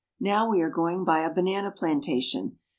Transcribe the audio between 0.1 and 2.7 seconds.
Now we are going by a banana plantation.